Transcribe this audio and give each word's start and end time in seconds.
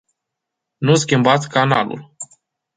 Nu 0.77 0.95
schimbați 0.95 1.47
canalul. 1.49 2.11